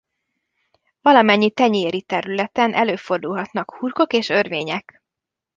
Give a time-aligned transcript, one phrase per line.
[1.01, 5.03] Valamennyi tenyéri területen előfordulhatnak hurkok és örvények.